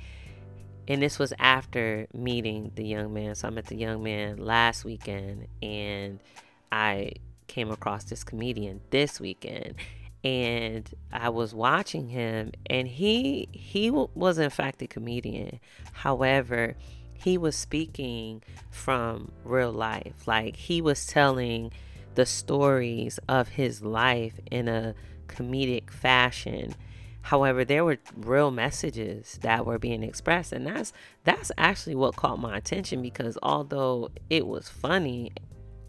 and 0.86 1.02
this 1.02 1.18
was 1.18 1.32
after 1.40 2.08
meeting 2.13 2.72
the 2.75 2.86
young 2.86 3.13
man. 3.13 3.36
So 3.36 3.48
I 3.48 3.52
met 3.52 3.68
the 3.68 3.78
young 3.78 4.04
man 4.04 4.38
last 4.38 4.84
weekend 4.84 5.48
and 5.62 6.20
I 6.74 7.13
came 7.48 7.72
across 7.72 8.04
this 8.04 8.24
comedian 8.25 8.82
this 8.90 9.20
weekend 9.20 9.75
and 10.25 10.90
I 11.12 11.30
was 11.30 11.54
watching 11.54 12.10
him 12.10 12.52
and 12.66 12.88
he 12.88 13.48
he 13.54 13.92
was 13.92 14.38
in 14.38 14.50
fact 14.50 14.82
a 14.82 14.88
comedian. 14.88 15.62
However, 15.94 16.75
he 17.24 17.38
was 17.38 17.56
speaking 17.56 18.44
from 18.70 19.32
real 19.44 19.72
life. 19.72 20.27
Like 20.27 20.56
he 20.56 20.82
was 20.82 21.06
telling 21.06 21.72
the 22.15 22.25
stories 22.25 23.20
of 23.27 23.50
his 23.50 23.82
life 23.82 24.39
in 24.51 24.68
a 24.68 24.94
comedic 25.27 25.89
fashion. 25.89 26.75
However, 27.22 27.63
there 27.63 27.86
were 27.86 27.98
real 28.18 28.51
messages 28.51 29.39
that 29.42 29.65
were 29.65 29.80
being 29.80 30.03
expressed, 30.03 30.51
and 30.51 30.68
that's 30.68 30.92
that's 31.24 31.51
actually 31.58 31.96
what 31.96 32.18
caught 32.18 32.39
my 32.39 32.58
attention 32.58 33.01
because 33.01 33.38
although 33.42 34.10
it 34.30 34.46
was 34.46 34.68
funny, 34.68 35.32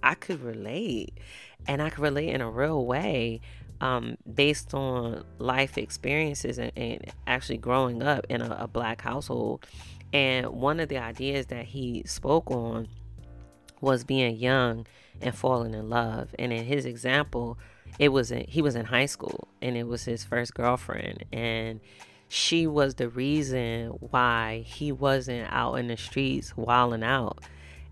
I 0.02 0.14
could 0.14 0.40
relate, 0.40 1.18
and 1.66 1.82
I 1.82 1.90
could 1.90 2.02
relate 2.04 2.28
in 2.28 2.40
a 2.40 2.50
real 2.50 2.86
way, 2.86 3.40
um, 3.80 4.16
based 4.32 4.74
on 4.74 5.24
life 5.38 5.76
experiences 5.76 6.58
and, 6.58 6.70
and 6.76 7.12
actually 7.26 7.58
growing 7.58 8.02
up 8.02 8.24
in 8.28 8.40
a, 8.40 8.56
a 8.60 8.68
black 8.68 9.02
household. 9.02 9.66
And 10.14 10.46
one 10.46 10.80
of 10.80 10.88
the 10.88 10.98
ideas 10.98 11.46
that 11.46 11.66
he 11.66 12.04
spoke 12.06 12.50
on 12.50 12.88
was 13.80 14.04
being 14.04 14.36
young 14.36 14.86
and 15.20 15.34
falling 15.34 15.74
in 15.74 15.90
love. 15.90 16.34
And 16.38 16.52
in 16.52 16.64
his 16.64 16.86
example, 16.86 17.58
it 17.98 18.10
was 18.10 18.30
in, 18.30 18.46
he 18.48 18.62
was 18.62 18.76
in 18.76 18.86
high 18.86 19.06
school 19.06 19.48
and 19.60 19.76
it 19.76 19.86
was 19.86 20.04
his 20.04 20.24
first 20.24 20.54
girlfriend 20.54 21.24
and 21.32 21.80
she 22.28 22.66
was 22.66 22.94
the 22.94 23.08
reason 23.08 23.88
why 24.10 24.64
he 24.66 24.90
wasn't 24.90 25.46
out 25.52 25.74
in 25.74 25.88
the 25.88 25.96
streets 25.96 26.56
wilding 26.56 27.04
out 27.04 27.38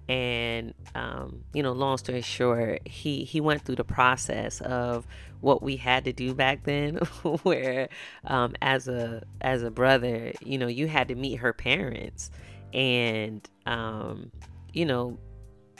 and 0.08 0.74
um, 0.94 1.44
you 1.52 1.62
know 1.62 1.72
long 1.72 1.96
story 1.96 2.20
short 2.20 2.86
he 2.86 3.24
he 3.24 3.40
went 3.40 3.62
through 3.62 3.76
the 3.76 3.84
process 3.84 4.60
of 4.62 5.06
what 5.40 5.62
we 5.62 5.76
had 5.76 6.04
to 6.04 6.12
do 6.12 6.34
back 6.34 6.64
then 6.64 6.96
where 7.42 7.88
um, 8.26 8.54
as 8.60 8.88
a 8.88 9.22
as 9.40 9.62
a 9.62 9.70
brother 9.70 10.32
you 10.44 10.58
know 10.58 10.66
you 10.66 10.86
had 10.86 11.08
to 11.08 11.14
meet 11.14 11.36
her 11.36 11.52
parents 11.52 12.30
and 12.72 13.48
um, 13.66 14.30
you 14.72 14.84
know 14.84 15.18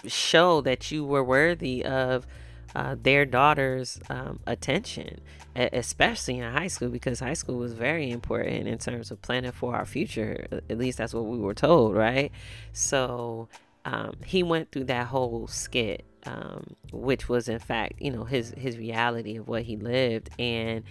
show 0.07 0.61
that 0.61 0.91
you 0.91 1.05
were 1.05 1.23
worthy 1.23 1.85
of 1.85 2.27
uh, 2.75 2.97
their 3.01 3.27
daughter's 3.27 4.01
um, 4.09 4.41
attention, 4.47 5.21
especially 5.55 6.39
in 6.39 6.53
high 6.53 6.69
school, 6.69 6.89
because 6.89 7.21
high 7.21 7.35
school 7.35 7.57
was 7.57 7.75
very 7.75 8.11
important 8.11 8.67
in 8.67 8.79
terms 8.79 9.11
of 9.11 9.21
planning 9.21 9.53
for 9.53 9.75
our 9.77 9.85
future. 9.85 10.47
At 10.51 10.79
least 10.79 10.99
that's 10.99 11.13
what 11.13 11.27
we 11.27 11.39
were 11.39 11.55
told, 11.55 11.95
right? 11.95 12.33
So 12.73 13.49
um, 13.85 14.15
he 14.25 14.43
went 14.43 14.71
through 14.71 14.85
that 14.85 15.09
whole 15.09 15.47
skit, 15.47 16.05
um, 16.27 16.77
which 16.93 17.29
was 17.29 17.49
in 17.49 17.59
fact, 17.59 17.95
you 18.01 18.11
know, 18.11 18.25
his 18.25 18.55
his 18.57 18.79
reality 18.79 19.37
of 19.37 19.49
what 19.49 19.63
he 19.63 19.77
lived, 19.77 20.31
and 20.39 20.85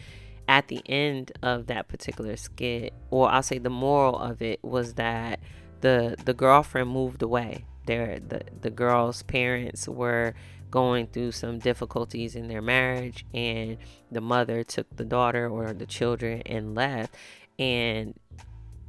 at 0.47 0.67
the 0.67 0.81
end 0.85 1.31
of 1.41 1.67
that 1.67 1.87
particular 1.87 2.35
skit, 2.35 2.93
or 3.09 3.29
I'll 3.29 3.43
say 3.43 3.57
the 3.57 3.69
moral 3.69 4.17
of 4.17 4.41
it 4.41 4.63
was 4.63 4.95
that 4.95 5.39
the 5.81 6.15
the 6.25 6.33
girlfriend 6.33 6.89
moved 6.89 7.21
away. 7.21 7.65
There, 7.85 8.19
the 8.19 8.41
the 8.61 8.69
girl's 8.69 9.23
parents 9.23 9.87
were 9.87 10.33
going 10.69 11.05
through 11.07 11.33
some 11.33 11.59
difficulties 11.59 12.35
in 12.35 12.47
their 12.47 12.61
marriage 12.61 13.25
and 13.33 13.77
the 14.09 14.21
mother 14.21 14.63
took 14.63 14.87
the 14.95 15.03
daughter 15.03 15.49
or 15.49 15.73
the 15.73 15.85
children 15.85 16.41
and 16.45 16.73
left 16.73 17.13
and 17.59 18.17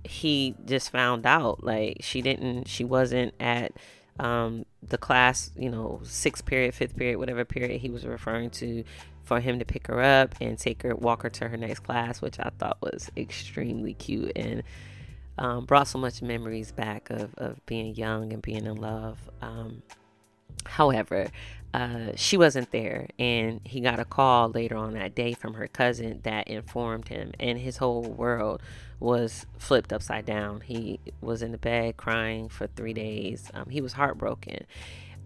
he 0.04 0.54
just 0.64 0.90
found 0.90 1.26
out 1.26 1.62
like 1.62 1.98
she 2.00 2.22
didn't 2.22 2.68
she 2.68 2.84
wasn't 2.84 3.34
at 3.40 3.72
um, 4.18 4.64
the 4.82 4.98
class 4.98 5.50
you 5.56 5.70
know 5.70 6.00
sixth 6.02 6.44
period 6.44 6.74
fifth 6.74 6.96
period 6.96 7.18
whatever 7.18 7.44
period 7.44 7.80
he 7.80 7.90
was 7.90 8.04
referring 8.04 8.50
to 8.50 8.84
for 9.22 9.40
him 9.40 9.58
to 9.58 9.64
pick 9.64 9.86
her 9.86 10.02
up 10.02 10.34
and 10.40 10.58
take 10.58 10.82
her 10.82 10.94
walk 10.94 11.22
her 11.22 11.30
to 11.30 11.48
her 11.48 11.56
next 11.56 11.80
class 11.80 12.20
which 12.20 12.38
i 12.40 12.50
thought 12.58 12.76
was 12.80 13.10
extremely 13.16 13.94
cute 13.94 14.32
and 14.36 14.62
um, 15.38 15.64
brought 15.64 15.88
so 15.88 15.98
much 15.98 16.20
memories 16.20 16.72
back 16.72 17.08
of, 17.10 17.34
of 17.36 17.64
being 17.64 17.94
young 17.94 18.32
and 18.32 18.42
being 18.42 18.66
in 18.66 18.76
love. 18.76 19.18
Um, 19.40 19.82
however 20.64 21.28
uh, 21.74 22.12
she 22.14 22.36
wasn't 22.36 22.70
there 22.70 23.08
and 23.18 23.60
he 23.64 23.80
got 23.80 23.98
a 23.98 24.04
call 24.04 24.50
later 24.50 24.76
on 24.76 24.92
that 24.92 25.14
day 25.14 25.32
from 25.32 25.54
her 25.54 25.66
cousin 25.66 26.20
that 26.22 26.46
informed 26.48 27.08
him 27.08 27.32
and 27.40 27.58
his 27.58 27.78
whole 27.78 28.02
world 28.02 28.60
was 29.02 29.46
flipped 29.58 29.92
upside 29.92 30.24
down 30.24 30.60
he 30.60 30.98
was 31.20 31.42
in 31.42 31.52
the 31.52 31.58
bed 31.58 31.96
crying 31.96 32.48
for 32.48 32.66
three 32.66 32.92
days 32.92 33.50
um, 33.54 33.68
he 33.68 33.80
was 33.80 33.92
heartbroken 33.94 34.64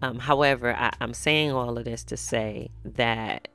um, 0.01 0.19
however 0.19 0.75
I, 0.75 0.91
i'm 0.99 1.13
saying 1.13 1.51
all 1.51 1.77
of 1.77 1.85
this 1.85 2.03
to 2.05 2.17
say 2.17 2.69
that 2.83 3.47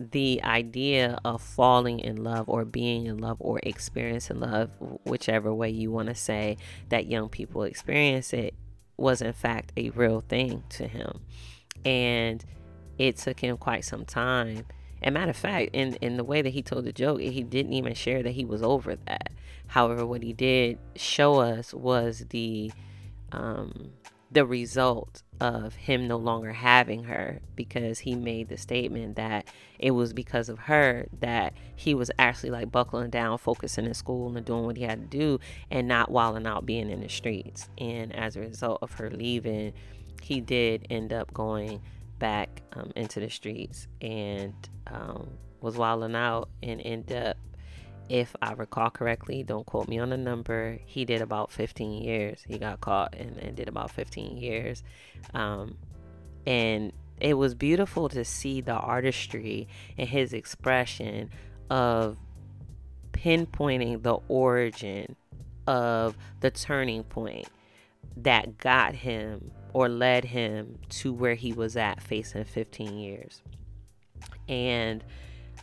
the 0.00 0.40
idea 0.44 1.18
of 1.24 1.42
falling 1.42 1.98
in 1.98 2.22
love 2.22 2.48
or 2.48 2.64
being 2.64 3.06
in 3.06 3.18
love 3.18 3.36
or 3.40 3.58
experiencing 3.64 4.40
love 4.40 4.70
whichever 5.04 5.52
way 5.52 5.70
you 5.70 5.90
want 5.90 6.08
to 6.08 6.14
say 6.14 6.56
that 6.88 7.06
young 7.06 7.28
people 7.28 7.64
experience 7.64 8.32
it 8.32 8.54
was 8.96 9.20
in 9.22 9.32
fact 9.32 9.72
a 9.76 9.90
real 9.90 10.20
thing 10.20 10.62
to 10.70 10.86
him 10.86 11.20
and 11.84 12.44
it 12.98 13.16
took 13.16 13.40
him 13.40 13.56
quite 13.56 13.84
some 13.84 14.04
time. 14.04 14.64
And 15.00 15.14
matter 15.14 15.30
of 15.30 15.36
fact, 15.36 15.70
in 15.72 15.94
in 15.96 16.16
the 16.16 16.24
way 16.24 16.42
that 16.42 16.50
he 16.50 16.62
told 16.62 16.84
the 16.84 16.92
joke, 16.92 17.20
he 17.20 17.42
didn't 17.42 17.72
even 17.72 17.94
share 17.94 18.22
that 18.22 18.32
he 18.32 18.44
was 18.44 18.62
over 18.62 18.96
that. 19.06 19.32
However, 19.68 20.04
what 20.04 20.22
he 20.22 20.32
did 20.32 20.78
show 20.96 21.36
us 21.36 21.72
was 21.72 22.26
the 22.30 22.72
um, 23.32 23.92
the 24.30 24.44
result 24.44 25.22
of 25.40 25.74
him 25.74 26.06
no 26.06 26.16
longer 26.16 26.52
having 26.52 27.04
her 27.04 27.40
because 27.56 28.00
he 28.00 28.14
made 28.14 28.48
the 28.48 28.56
statement 28.56 29.16
that 29.16 29.46
it 29.78 29.92
was 29.92 30.12
because 30.12 30.48
of 30.48 30.58
her 30.58 31.06
that 31.20 31.54
he 31.76 31.94
was 31.94 32.10
actually 32.18 32.50
like 32.50 32.70
buckling 32.70 33.10
down, 33.10 33.38
focusing 33.38 33.86
in 33.86 33.94
school 33.94 34.36
and 34.36 34.44
doing 34.44 34.64
what 34.64 34.76
he 34.76 34.82
had 34.82 35.10
to 35.10 35.18
do 35.18 35.38
and 35.70 35.88
not 35.88 36.10
wilding 36.10 36.46
out 36.46 36.66
being 36.66 36.90
in 36.90 37.00
the 37.00 37.08
streets. 37.08 37.68
And 37.78 38.14
as 38.14 38.36
a 38.36 38.40
result 38.40 38.80
of 38.82 38.92
her 38.94 39.10
leaving, 39.10 39.72
he 40.22 40.40
did 40.40 40.86
end 40.90 41.12
up 41.12 41.32
going 41.32 41.80
back 42.18 42.62
um, 42.72 42.92
into 42.96 43.20
the 43.20 43.30
streets 43.30 43.86
and 44.02 44.54
um, 44.88 45.28
was 45.60 45.76
wilding 45.76 46.16
out 46.16 46.48
and 46.62 46.82
ended 46.84 47.28
up, 47.28 47.36
if 48.08 48.34
I 48.40 48.52
recall 48.52 48.90
correctly, 48.90 49.42
don't 49.42 49.66
quote 49.66 49.88
me 49.88 49.98
on 49.98 50.10
the 50.10 50.16
number, 50.16 50.78
he 50.84 51.04
did 51.04 51.20
about 51.20 51.52
15 51.52 52.02
years. 52.02 52.42
He 52.46 52.58
got 52.58 52.80
caught 52.80 53.14
and, 53.14 53.36
and 53.38 53.56
did 53.56 53.68
about 53.68 53.90
15 53.90 54.36
years. 54.38 54.82
Um, 55.34 55.76
and 56.46 56.92
it 57.20 57.34
was 57.34 57.54
beautiful 57.54 58.08
to 58.10 58.24
see 58.24 58.60
the 58.60 58.72
artistry 58.72 59.68
and 59.96 60.08
his 60.08 60.32
expression 60.32 61.30
of 61.68 62.18
pinpointing 63.12 64.02
the 64.02 64.18
origin 64.28 65.16
of 65.66 66.16
the 66.40 66.50
turning 66.50 67.04
point 67.04 67.48
that 68.16 68.58
got 68.58 68.94
him 68.94 69.50
or 69.72 69.88
led 69.88 70.24
him 70.24 70.78
to 70.88 71.12
where 71.12 71.34
he 71.34 71.52
was 71.52 71.76
at 71.76 72.02
facing 72.02 72.44
15 72.44 72.96
years. 72.96 73.42
And 74.48 75.04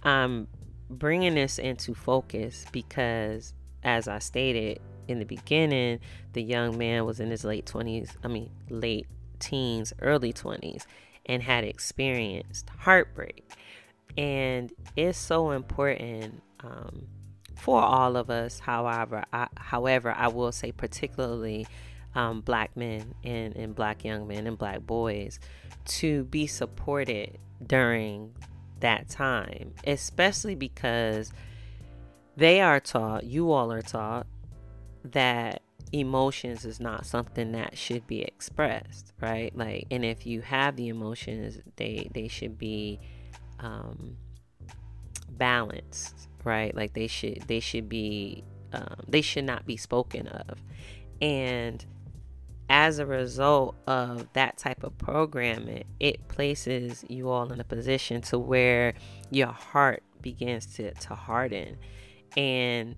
I'm 0.04 0.48
bringing 0.89 1.36
this 1.36 1.60
into 1.60 1.94
focus 1.94 2.65
because, 2.72 3.54
as 3.84 4.08
I 4.08 4.20
stated 4.20 4.80
in 5.08 5.20
the 5.20 5.25
beginning, 5.25 6.00
the 6.34 6.42
young 6.42 6.77
man 6.77 7.06
was 7.06 7.20
in 7.20 7.30
his 7.30 7.44
late 7.44 7.65
20s, 7.65 8.10
I 8.24 8.27
mean, 8.27 8.50
late 8.70 9.08
teens, 9.39 9.94
early 10.01 10.34
20s, 10.34 10.86
and 11.25 11.42
had 11.44 11.63
experienced 11.63 12.70
heartbreak. 12.77 13.51
And 14.18 14.72
it's 14.96 15.18
so 15.18 15.51
important 15.51 16.42
um, 16.62 17.08
for 17.56 17.82
all 17.82 18.15
of 18.15 18.30
us. 18.30 18.60
However, 18.60 19.24
I, 19.34 19.48
however, 19.56 20.13
I 20.15 20.27
will 20.30 20.51
say 20.51 20.72
particularly 20.72 21.68
um, 22.13 22.42
black 22.42 22.75
men 22.77 23.13
and, 23.24 23.56
and 23.56 23.75
black 23.75 24.04
young 24.06 24.27
men 24.27 24.48
and 24.48 24.58
black 24.58 24.82
boys 24.86 25.39
to 25.86 26.24
be 26.25 26.48
supported 26.48 27.38
during 27.65 28.34
that 28.86 29.10
time, 29.10 29.74
especially 29.88 30.54
because 30.54 31.34
they 32.38 32.62
are 32.62 32.80
taught, 32.80 33.24
you 33.24 33.51
all 33.51 33.72
are 33.72 33.82
taught, 33.82 34.27
that 35.04 35.63
emotions 35.92 36.65
is 36.65 36.80
not 36.80 37.04
something 37.04 37.54
that 37.54 37.75
should 37.75 38.06
be 38.06 38.22
expressed, 38.22 39.12
right? 39.20 39.58
Like, 39.58 39.88
and 39.89 40.06
if 40.06 40.27
you 40.27 40.42
have 40.42 40.75
the 40.75 40.89
emotions, 40.89 41.58
they 41.77 42.10
they 42.13 42.27
should 42.27 42.60
be 42.60 43.00
um, 43.60 44.18
balanced, 45.32 46.30
right? 46.44 46.75
Like 46.75 46.94
they 46.94 47.08
should 47.08 47.42
they 47.48 47.62
should 47.62 47.89
be 47.89 48.44
um, 48.72 49.00
they 49.08 49.22
should 49.22 49.46
not 49.46 49.65
be 49.65 49.77
spoken 49.77 50.27
of, 50.27 50.62
and 51.24 51.84
as 52.69 53.00
a 53.00 53.05
result 53.05 53.75
of 53.88 54.27
that 54.34 54.57
type 54.57 54.84
of 54.84 54.98
programming, 54.98 55.84
it 56.00 56.27
places 56.27 57.05
you 57.07 57.29
all 57.29 57.51
in 57.51 57.60
a 57.60 57.63
position 57.63 58.22
to 58.24 58.39
where 58.39 58.93
your 59.29 59.51
heart 59.51 60.03
begins 60.22 60.65
to, 60.75 60.91
to 60.93 61.13
harden. 61.13 61.77
And 62.36 62.95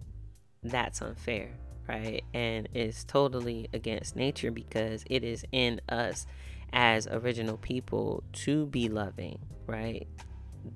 that's 0.63 1.01
unfair, 1.01 1.51
right? 1.87 2.23
And 2.33 2.69
it's 2.73 3.03
totally 3.03 3.67
against 3.73 4.15
nature 4.15 4.51
because 4.51 5.03
it 5.09 5.23
is 5.23 5.43
in 5.51 5.81
us 5.89 6.25
as 6.71 7.07
original 7.07 7.57
people 7.57 8.23
to 8.31 8.65
be 8.67 8.87
loving, 8.87 9.39
right? 9.65 10.07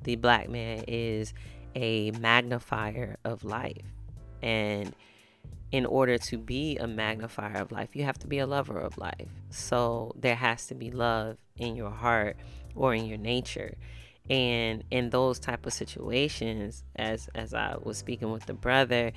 The 0.03 0.17
black 0.17 0.49
man 0.49 0.83
is 0.87 1.33
a 1.75 2.11
magnifier 2.11 3.17
of 3.23 3.43
life. 3.43 3.85
And 4.41 4.93
in 5.71 5.85
order 5.85 6.17
to 6.17 6.37
be 6.37 6.77
a 6.77 6.87
magnifier 6.87 7.55
of 7.55 7.71
life, 7.71 7.95
you 7.95 8.03
have 8.03 8.19
to 8.19 8.27
be 8.27 8.39
a 8.39 8.45
lover 8.45 8.77
of 8.77 8.97
life. 8.97 9.29
So 9.49 10.13
there 10.19 10.35
has 10.35 10.67
to 10.67 10.75
be 10.75 10.91
love 10.91 11.37
in 11.55 11.75
your 11.75 11.91
heart 11.91 12.35
or 12.75 12.93
in 12.93 13.05
your 13.05 13.17
nature. 13.17 13.75
And 14.29 14.83
in 14.91 15.09
those 15.09 15.39
type 15.39 15.65
of 15.65 15.73
situations, 15.73 16.83
as 16.95 17.29
as 17.33 17.53
I 17.53 17.75
was 17.81 17.97
speaking 17.97 18.31
with 18.31 18.45
the 18.45 18.53
brother, 18.53 19.13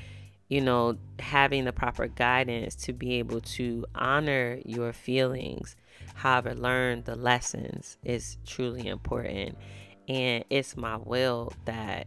you 0.48 0.60
know, 0.60 0.96
having 1.18 1.64
the 1.64 1.72
proper 1.72 2.06
guidance 2.06 2.74
to 2.76 2.92
be 2.92 3.14
able 3.14 3.40
to 3.40 3.84
honor 3.94 4.60
your 4.64 4.92
feelings, 4.92 5.76
however, 6.14 6.54
learn 6.54 7.02
the 7.04 7.16
lessons 7.16 7.98
is 8.04 8.38
truly 8.46 8.86
important. 8.86 9.56
And 10.08 10.44
it's 10.50 10.76
my 10.76 10.96
will 10.96 11.52
that 11.64 12.06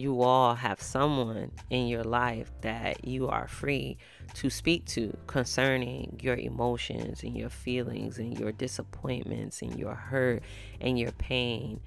you 0.00 0.22
all 0.22 0.54
have 0.54 0.80
someone 0.80 1.50
in 1.68 1.86
your 1.86 2.04
life 2.04 2.50
that 2.62 3.04
you 3.04 3.28
are 3.28 3.46
free 3.46 3.98
to 4.34 4.48
speak 4.50 4.84
to 4.86 5.16
concerning 5.26 6.18
your 6.22 6.36
emotions 6.36 7.22
and 7.22 7.36
your 7.36 7.50
feelings 7.50 8.18
and 8.18 8.38
your 8.38 8.52
disappointments 8.52 9.62
and 9.62 9.78
your 9.78 9.94
hurt 9.94 10.42
and 10.80 10.98
your 10.98 11.12
pain 11.12 11.80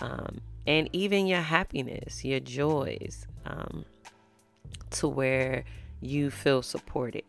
um, 0.00 0.40
and 0.66 0.90
even 0.92 1.26
your 1.26 1.40
happiness, 1.40 2.24
your 2.24 2.40
joys, 2.40 3.26
um, 3.44 3.84
to 4.90 5.08
where 5.08 5.64
you 6.00 6.30
feel 6.30 6.62
supported, 6.62 7.24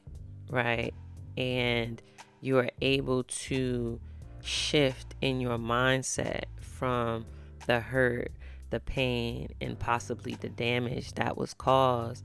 right? 0.50 0.94
And 1.38 2.02
you 2.42 2.58
are 2.58 2.70
able 2.82 3.24
to 3.24 4.00
shift 4.42 5.16
in 5.22 5.40
your 5.40 5.58
mindset 5.58 6.46
from 6.60 7.26
the 7.68 7.80
hurt 7.80 8.32
the 8.70 8.80
pain 8.80 9.50
and 9.62 9.80
possibly 9.80 10.36
the 10.36 10.50
damage 10.50 11.14
that 11.14 11.38
was 11.38 11.54
caused 11.54 12.24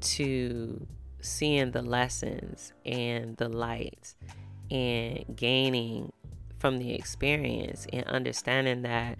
to 0.00 0.86
seeing 1.20 1.70
the 1.70 1.82
lessons 1.82 2.72
and 2.84 3.36
the 3.36 3.48
lights 3.48 4.16
and 4.70 5.24
gaining 5.34 6.12
from 6.58 6.78
the 6.78 6.94
experience 6.94 7.86
and 7.92 8.04
understanding 8.06 8.82
that 8.82 9.18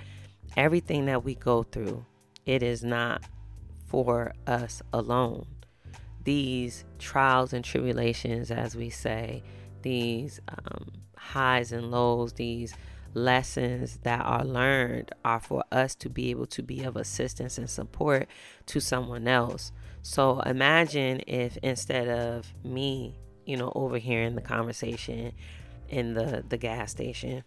everything 0.56 1.06
that 1.06 1.24
we 1.24 1.34
go 1.34 1.62
through 1.62 2.04
it 2.44 2.62
is 2.62 2.82
not 2.84 3.24
for 3.86 4.32
us 4.46 4.82
alone. 4.92 5.46
These 6.24 6.84
trials 6.98 7.52
and 7.52 7.64
tribulations 7.64 8.50
as 8.50 8.74
we 8.74 8.90
say 8.90 9.42
these 9.82 10.40
um, 10.48 10.88
highs 11.16 11.72
and 11.72 11.90
lows 11.90 12.32
these 12.32 12.74
lessons 13.16 13.98
that 14.02 14.20
are 14.20 14.44
learned 14.44 15.10
are 15.24 15.40
for 15.40 15.64
us 15.72 15.94
to 15.94 16.10
be 16.10 16.30
able 16.30 16.46
to 16.46 16.62
be 16.62 16.84
of 16.84 16.96
assistance 16.96 17.56
and 17.56 17.68
support 17.68 18.28
to 18.66 18.78
someone 18.78 19.26
else. 19.26 19.72
So 20.02 20.40
imagine 20.40 21.22
if 21.26 21.56
instead 21.62 22.08
of 22.08 22.52
me, 22.62 23.18
you 23.46 23.56
know, 23.56 23.72
overhearing 23.74 24.34
the 24.34 24.42
conversation 24.42 25.32
in 25.88 26.12
the 26.12 26.44
the 26.46 26.58
gas 26.58 26.90
station, 26.90 27.42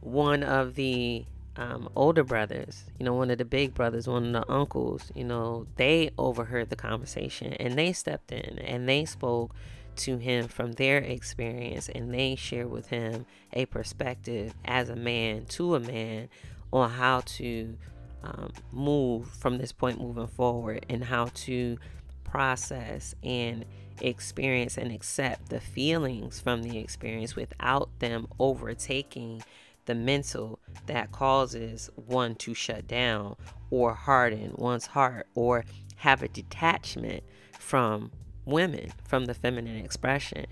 one 0.00 0.44
of 0.44 0.76
the 0.76 1.26
um, 1.56 1.88
older 1.96 2.22
brothers, 2.22 2.84
you 2.98 3.04
know, 3.04 3.14
one 3.14 3.30
of 3.30 3.38
the 3.38 3.44
big 3.44 3.74
brothers, 3.74 4.06
one 4.06 4.26
of 4.26 4.32
the 4.32 4.52
uncles, 4.52 5.10
you 5.14 5.24
know, 5.24 5.66
they 5.76 6.10
overheard 6.16 6.70
the 6.70 6.76
conversation 6.76 7.52
and 7.54 7.76
they 7.76 7.92
stepped 7.92 8.30
in 8.30 8.58
and 8.60 8.88
they 8.88 9.04
spoke 9.04 9.52
to 9.96 10.18
him 10.18 10.48
from 10.48 10.72
their 10.72 10.98
experience 10.98 11.88
and 11.88 12.12
they 12.12 12.34
share 12.34 12.66
with 12.66 12.88
him 12.88 13.26
a 13.52 13.66
perspective 13.66 14.54
as 14.64 14.88
a 14.88 14.96
man 14.96 15.44
to 15.46 15.74
a 15.74 15.80
man 15.80 16.28
on 16.72 16.90
how 16.90 17.20
to 17.20 17.76
um, 18.22 18.52
move 18.72 19.28
from 19.28 19.58
this 19.58 19.72
point 19.72 20.00
moving 20.00 20.26
forward 20.26 20.84
and 20.88 21.04
how 21.04 21.26
to 21.34 21.78
process 22.24 23.14
and 23.22 23.64
experience 24.00 24.76
and 24.76 24.90
accept 24.90 25.50
the 25.50 25.60
feelings 25.60 26.40
from 26.40 26.62
the 26.62 26.78
experience 26.78 27.36
without 27.36 27.88
them 28.00 28.26
overtaking 28.38 29.42
the 29.86 29.94
mental 29.94 30.58
that 30.86 31.12
causes 31.12 31.90
one 31.94 32.34
to 32.34 32.54
shut 32.54 32.88
down 32.88 33.36
or 33.70 33.94
harden 33.94 34.52
one's 34.56 34.86
heart 34.86 35.26
or 35.34 35.64
have 35.96 36.22
a 36.22 36.28
detachment 36.28 37.22
from 37.58 38.10
women 38.44 38.92
from 39.04 39.26
the 39.26 39.34
feminine 39.34 39.84
expression, 39.84 40.46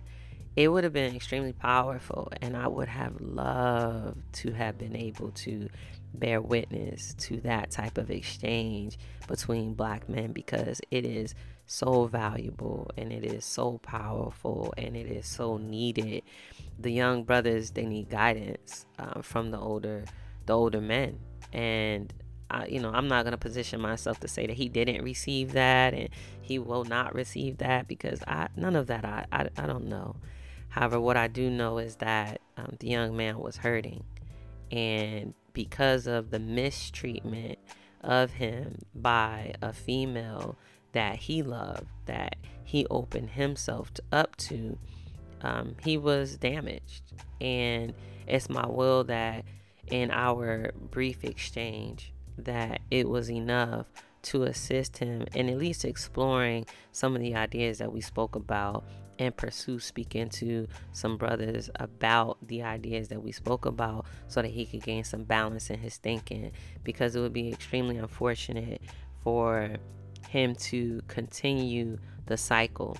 it 0.56 0.68
would 0.68 0.84
have 0.84 0.92
been 0.92 1.14
extremely 1.14 1.52
powerful. 1.52 2.30
And 2.40 2.56
I 2.56 2.68
would 2.68 2.88
have 2.88 3.20
loved 3.20 4.32
to 4.34 4.52
have 4.52 4.78
been 4.78 4.96
able 4.96 5.30
to 5.30 5.68
bear 6.14 6.40
witness 6.40 7.14
to 7.14 7.40
that 7.40 7.70
type 7.70 7.96
of 7.96 8.10
exchange 8.10 8.98
between 9.26 9.74
black 9.74 10.08
men 10.08 10.32
because 10.32 10.80
it 10.90 11.06
is 11.06 11.34
so 11.66 12.04
valuable 12.06 12.90
and 12.98 13.12
it 13.12 13.24
is 13.24 13.44
so 13.44 13.78
powerful 13.78 14.74
and 14.76 14.96
it 14.96 15.06
is 15.06 15.26
so 15.26 15.56
needed. 15.56 16.22
The 16.78 16.92
young 16.92 17.24
brothers 17.24 17.70
they 17.70 17.86
need 17.86 18.10
guidance 18.10 18.84
uh, 18.98 19.22
from 19.22 19.50
the 19.50 19.58
older 19.58 20.04
the 20.44 20.52
older 20.54 20.80
men 20.80 21.18
and 21.52 22.12
I, 22.52 22.66
you 22.66 22.80
know, 22.80 22.90
I'm 22.90 23.08
not 23.08 23.24
going 23.24 23.32
to 23.32 23.38
position 23.38 23.80
myself 23.80 24.20
to 24.20 24.28
say 24.28 24.46
that 24.46 24.56
he 24.56 24.68
didn't 24.68 25.02
receive 25.02 25.52
that 25.52 25.94
and 25.94 26.08
he 26.40 26.58
will 26.58 26.84
not 26.84 27.14
receive 27.14 27.58
that 27.58 27.88
because 27.88 28.22
I 28.26 28.48
none 28.56 28.76
of 28.76 28.86
that 28.88 29.04
I, 29.04 29.26
I, 29.32 29.48
I 29.56 29.66
don't 29.66 29.86
know. 29.86 30.16
However, 30.68 31.00
what 31.00 31.16
I 31.16 31.28
do 31.28 31.50
know 31.50 31.78
is 31.78 31.96
that 31.96 32.40
um, 32.56 32.76
the 32.80 32.88
young 32.88 33.16
man 33.16 33.38
was 33.38 33.58
hurting, 33.58 34.04
and 34.70 35.34
because 35.52 36.06
of 36.06 36.30
the 36.30 36.38
mistreatment 36.38 37.58
of 38.00 38.32
him 38.32 38.78
by 38.94 39.54
a 39.62 39.72
female 39.72 40.56
that 40.92 41.16
he 41.16 41.42
loved, 41.42 41.86
that 42.06 42.36
he 42.64 42.86
opened 42.86 43.30
himself 43.30 43.92
to, 43.94 44.02
up 44.12 44.36
to, 44.36 44.78
um, 45.42 45.76
he 45.82 45.96
was 45.96 46.36
damaged. 46.36 47.02
And 47.40 47.92
it's 48.26 48.48
my 48.48 48.66
will 48.66 49.04
that 49.04 49.44
in 49.88 50.10
our 50.10 50.72
brief 50.90 51.24
exchange, 51.24 52.12
that 52.38 52.80
it 52.90 53.08
was 53.08 53.30
enough 53.30 53.86
to 54.22 54.44
assist 54.44 54.98
him 54.98 55.26
in 55.34 55.48
at 55.48 55.58
least 55.58 55.84
exploring 55.84 56.64
some 56.92 57.14
of 57.14 57.20
the 57.20 57.34
ideas 57.34 57.78
that 57.78 57.92
we 57.92 58.00
spoke 58.00 58.36
about 58.36 58.84
and 59.18 59.36
pursue 59.36 59.78
speaking 59.78 60.28
to 60.28 60.66
some 60.92 61.16
brothers 61.16 61.70
about 61.76 62.38
the 62.46 62.62
ideas 62.62 63.08
that 63.08 63.22
we 63.22 63.32
spoke 63.32 63.66
about 63.66 64.06
so 64.28 64.42
that 64.42 64.48
he 64.48 64.64
could 64.64 64.82
gain 64.82 65.04
some 65.04 65.24
balance 65.24 65.70
in 65.70 65.78
his 65.78 65.96
thinking. 65.96 66.50
Because 66.82 67.14
it 67.14 67.20
would 67.20 67.32
be 67.32 67.50
extremely 67.50 67.98
unfortunate 67.98 68.80
for 69.22 69.76
him 70.28 70.54
to 70.54 71.00
continue 71.08 71.98
the 72.26 72.36
cycle 72.36 72.96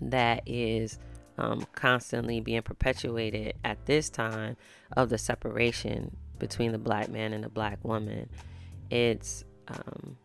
that 0.00 0.42
is 0.46 0.98
um, 1.38 1.66
constantly 1.72 2.40
being 2.40 2.62
perpetuated 2.62 3.54
at 3.64 3.86
this 3.86 4.10
time 4.10 4.56
of 4.96 5.08
the 5.08 5.18
separation 5.18 6.16
between 6.40 6.72
the 6.72 6.78
black 6.78 7.08
man 7.08 7.32
and 7.32 7.44
the 7.44 7.48
black 7.48 7.78
woman. 7.84 8.28
It's 8.90 9.44
um, 9.68 10.16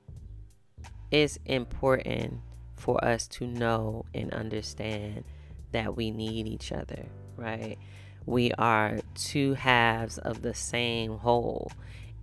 it's 1.12 1.38
important 1.46 2.40
for 2.76 3.04
us 3.06 3.28
to 3.28 3.46
know 3.46 4.06
and 4.16 4.34
understand 4.34 5.24
that 5.72 5.96
we 5.96 6.10
need 6.10 6.48
each 6.48 6.72
other, 6.72 7.06
right? 7.36 7.78
We 8.26 8.52
are 8.54 9.00
two 9.14 9.54
halves 9.54 10.18
of 10.18 10.42
the 10.42 10.54
same 10.54 11.18
whole. 11.18 11.72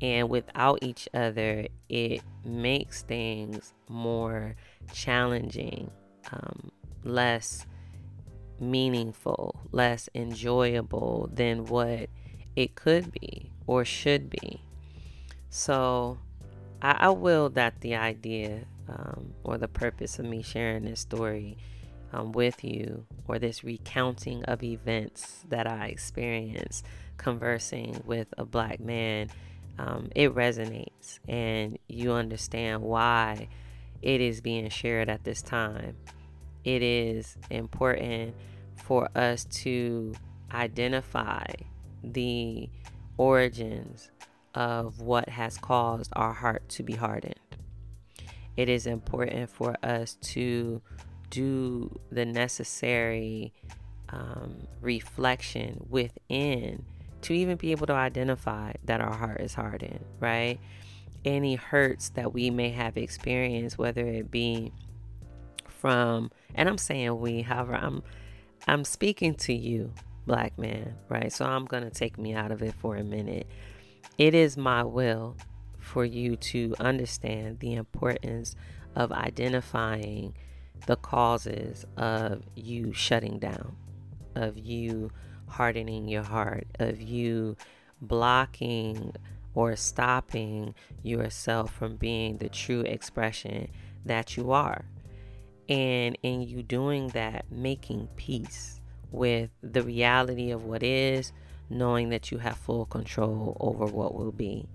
And 0.00 0.28
without 0.28 0.80
each 0.82 1.08
other, 1.14 1.68
it 1.88 2.22
makes 2.44 3.02
things 3.02 3.72
more 3.88 4.56
challenging, 4.92 5.92
um, 6.32 6.72
less 7.04 7.66
meaningful, 8.58 9.60
less 9.70 10.08
enjoyable 10.14 11.30
than 11.32 11.66
what 11.66 12.08
it 12.56 12.74
could 12.74 13.12
be 13.12 13.51
or 13.66 13.84
should 13.84 14.30
be. 14.30 14.60
So 15.50 16.18
I, 16.80 16.96
I 17.00 17.08
will 17.10 17.48
that 17.50 17.80
the 17.80 17.94
idea 17.94 18.64
um, 18.88 19.34
or 19.44 19.58
the 19.58 19.68
purpose 19.68 20.18
of 20.18 20.24
me 20.24 20.42
sharing 20.42 20.84
this 20.84 21.00
story 21.00 21.56
um, 22.12 22.32
with 22.32 22.64
you 22.64 23.06
or 23.26 23.38
this 23.38 23.64
recounting 23.64 24.44
of 24.44 24.62
events 24.62 25.44
that 25.48 25.66
I 25.66 25.86
experienced 25.86 26.84
conversing 27.16 28.02
with 28.04 28.28
a 28.36 28.44
black 28.44 28.80
man, 28.80 29.30
um, 29.78 30.10
it 30.14 30.34
resonates 30.34 31.18
and 31.28 31.78
you 31.88 32.12
understand 32.12 32.82
why 32.82 33.48
it 34.02 34.20
is 34.20 34.40
being 34.40 34.68
shared 34.68 35.08
at 35.08 35.24
this 35.24 35.42
time. 35.42 35.96
It 36.64 36.82
is 36.82 37.36
important 37.50 38.34
for 38.76 39.08
us 39.14 39.44
to 39.44 40.14
identify 40.52 41.46
the 42.02 42.68
origins 43.16 44.10
of 44.54 45.00
what 45.00 45.28
has 45.28 45.58
caused 45.58 46.12
our 46.14 46.32
heart 46.32 46.68
to 46.68 46.82
be 46.82 46.94
hardened. 46.94 47.34
It 48.56 48.68
is 48.68 48.86
important 48.86 49.48
for 49.50 49.76
us 49.82 50.16
to 50.22 50.82
do 51.30 51.98
the 52.10 52.26
necessary 52.26 53.52
um, 54.10 54.66
reflection 54.80 55.86
within 55.88 56.84
to 57.22 57.32
even 57.32 57.56
be 57.56 57.70
able 57.70 57.86
to 57.86 57.94
identify 57.94 58.72
that 58.84 59.00
our 59.00 59.14
heart 59.14 59.40
is 59.40 59.54
hardened, 59.54 60.04
right? 60.20 60.58
Any 61.24 61.54
hurts 61.54 62.10
that 62.10 62.32
we 62.34 62.50
may 62.50 62.70
have 62.70 62.96
experienced, 62.96 63.78
whether 63.78 64.04
it 64.04 64.30
be 64.30 64.72
from, 65.68 66.30
and 66.54 66.68
I'm 66.68 66.78
saying 66.78 67.18
we, 67.20 67.42
however, 67.42 67.74
I'm 67.74 68.02
I'm 68.68 68.84
speaking 68.84 69.34
to 69.36 69.52
you, 69.52 69.92
black 70.26 70.58
man, 70.58 70.94
right? 71.08 71.32
So 71.32 71.44
I'm 71.44 71.64
gonna 71.64 71.90
take 71.90 72.18
me 72.18 72.34
out 72.34 72.52
of 72.52 72.62
it 72.62 72.74
for 72.74 72.96
a 72.96 73.04
minute. 73.04 73.46
It 74.18 74.34
is 74.34 74.56
my 74.56 74.84
will 74.84 75.36
for 75.78 76.04
you 76.04 76.36
to 76.36 76.74
understand 76.78 77.60
the 77.60 77.74
importance 77.74 78.54
of 78.94 79.10
identifying 79.12 80.34
the 80.86 80.96
causes 80.96 81.84
of 81.96 82.42
you 82.54 82.92
shutting 82.92 83.38
down, 83.38 83.76
of 84.34 84.58
you 84.58 85.10
hardening 85.48 86.08
your 86.08 86.22
heart, 86.22 86.66
of 86.78 87.00
you 87.00 87.56
blocking 88.00 89.14
or 89.54 89.76
stopping 89.76 90.74
yourself 91.02 91.72
from 91.72 91.96
being 91.96 92.38
the 92.38 92.48
true 92.48 92.80
expression 92.80 93.68
that 94.04 94.36
you 94.36 94.50
are. 94.50 94.84
And 95.68 96.18
in 96.22 96.42
you 96.42 96.62
doing 96.62 97.08
that, 97.08 97.46
making 97.50 98.08
peace 98.16 98.80
with 99.12 99.50
the 99.62 99.82
reality 99.82 100.50
of 100.50 100.64
what 100.64 100.82
is, 100.82 101.32
knowing 101.70 102.08
that 102.10 102.30
you 102.30 102.38
have 102.38 102.56
full 102.56 102.86
control 102.86 103.56
over 103.60 103.86
what 103.86 104.14
will 104.14 104.32
be. 104.32 104.68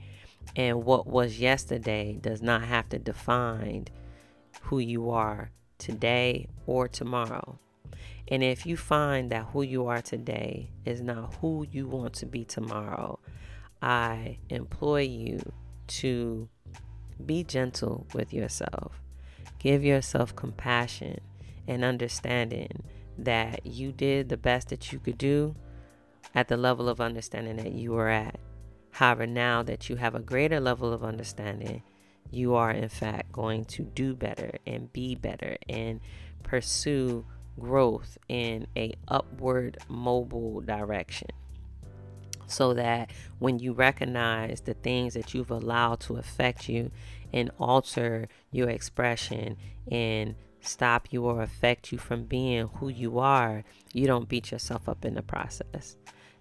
And 0.56 0.86
what 0.86 1.08
was 1.08 1.40
yesterday 1.40 2.18
does 2.22 2.42
not 2.42 2.64
have 2.64 2.90
to 2.90 3.00
define 3.00 3.88
who 4.62 4.80
you 4.80 5.10
are 5.10 5.52
today 5.78 6.48
or 6.66 6.88
tomorrow. 6.88 7.60
And 8.30 8.44
if 8.44 8.66
you 8.66 8.78
find 8.78 9.30
that 9.32 9.48
who 9.54 9.62
you 9.62 9.88
are 9.88 10.02
today 10.02 10.72
is 10.86 11.02
not 11.02 11.36
who 11.36 11.66
you 11.72 11.88
want 11.88 12.14
to 12.16 12.26
be 12.26 12.44
tomorrow, 12.44 13.20
I 13.82 14.40
employ 14.50 15.02
you 15.02 15.54
to 15.88 16.50
be 17.26 17.44
gentle 17.44 18.06
with 18.14 18.34
yourself. 18.34 19.02
Give 19.60 19.84
yourself 19.84 20.36
compassion 20.36 21.22
and 21.68 21.84
understanding 21.84 22.84
that 23.18 23.66
you 23.66 23.92
did 23.92 24.30
the 24.30 24.38
best 24.38 24.70
that 24.70 24.92
you 24.92 25.00
could 25.00 25.18
do 25.18 25.56
at 26.36 26.48
the 26.48 26.58
level 26.58 26.90
of 26.90 27.02
understanding 27.02 27.58
that 27.58 27.72
you 27.72 27.92
were 27.92 28.10
at. 28.10 28.40
However, 28.92 29.28
now 29.28 29.64
that 29.64 29.90
you 29.90 29.96
have 29.96 30.16
a 30.16 30.20
greater 30.20 30.60
level 30.60 30.94
of 30.94 31.04
understanding, 31.04 31.84
you 32.32 32.56
are 32.56 32.72
in 32.72 32.90
fact 32.90 33.32
going 33.32 33.66
to 33.66 33.84
do 33.84 34.16
better 34.16 34.52
and 34.66 34.92
be 34.92 35.16
better 35.16 35.58
and 35.70 36.00
pursue 36.44 37.26
growth 37.60 38.18
in 38.28 38.68
a 38.76 38.94
upward 39.08 39.78
mobile 39.88 40.62
direction 40.62 41.30
so 42.48 42.74
that 42.74 43.12
when 43.40 43.60
you 43.60 43.74
recognize 43.74 44.62
the 44.62 44.74
things 44.74 45.14
that 45.14 45.34
you've 45.34 45.52
allowed 45.52 46.00
to 46.00 46.16
affect 46.16 46.70
you 46.70 46.92
and 47.34 47.52
alter 47.60 48.28
your 48.52 48.70
expression 48.70 49.58
and 49.92 50.36
stop 50.68 51.08
you 51.12 51.26
or 51.26 51.42
affect 51.42 51.92
you 51.92 51.98
from 51.98 52.24
being 52.24 52.68
who 52.76 52.90
you 52.90 53.20
are, 53.20 53.64
you 53.94 54.08
don't 54.08 54.30
beat 54.30 54.52
yourself 54.52 54.88
up 54.88 55.06
in 55.06 55.16
the 55.16 55.22
process. 55.22 55.98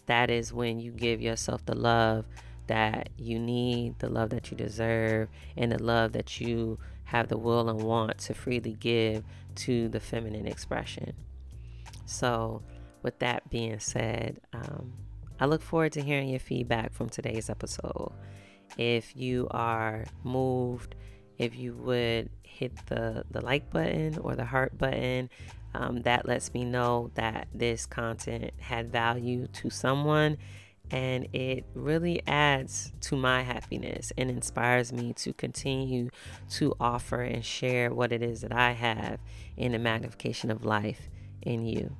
That 0.07 0.31
is 0.31 0.53
when 0.53 0.79
you 0.79 0.93
give 0.93 1.21
yourself 1.21 1.65
the 1.65 1.75
love 1.75 2.27
that 2.67 3.11
you 3.17 3.39
need, 3.39 3.99
the 3.99 4.09
love 4.09 4.31
that 4.31 4.51
you 4.51 4.57
deserve, 4.57 5.29
and 5.57 5.71
the 5.71 5.83
love 5.83 6.13
that 6.13 6.41
you 6.41 6.79
have 7.05 7.29
the 7.29 7.39
will 7.39 7.69
and 7.69 7.81
want 7.83 8.19
to 8.19 8.35
freely 8.35 8.75
give 8.75 9.25
to 9.55 9.89
the 9.89 10.01
feminine 10.01 10.47
expression. 10.47 11.15
So, 12.05 12.63
with 13.03 13.19
that 13.21 13.49
being 13.51 13.79
said, 13.79 14.41
um, 14.53 14.93
I 15.39 15.47
look 15.47 15.63
forward 15.63 15.93
to 15.93 16.03
hearing 16.03 16.29
your 16.29 16.41
feedback 16.41 16.93
from 16.93 17.09
today's 17.09 17.49
episode. 17.49 18.13
If 18.77 19.17
you 19.17 19.47
are 19.51 20.05
moved, 20.25 20.97
if 21.39 21.57
you 21.57 21.75
would 21.75 22.31
hit 22.43 22.73
the, 22.87 23.25
the 23.31 23.41
like 23.41 23.71
button 23.71 24.19
or 24.19 24.35
the 24.35 24.45
heart 24.45 24.77
button, 24.79 25.31
um, 25.75 26.03
that 26.03 26.27
lets 26.27 26.55
me 26.55 26.65
know 26.65 27.11
that 27.15 27.49
this 27.55 27.87
content 27.87 28.53
had 28.59 28.91
value 28.91 29.47
to 29.49 29.71
someone 29.71 30.39
and 30.91 31.27
it 31.35 31.65
really 31.75 32.23
adds 32.27 32.93
to 33.01 33.17
my 33.17 33.43
happiness 33.43 34.13
and 34.17 34.31
inspires 34.31 34.93
me 34.93 35.13
to 35.15 35.33
continue 35.33 36.11
to 36.51 36.75
offer 36.79 37.23
and 37.23 37.45
share 37.45 37.93
what 37.93 38.13
it 38.13 38.23
is 38.23 38.43
that 38.43 38.53
I 38.53 38.73
have 38.73 39.19
in 39.57 39.73
the 39.73 39.79
magnification 39.79 40.51
of 40.51 40.65
life 40.65 41.09
in 41.43 41.67
you. 41.67 41.97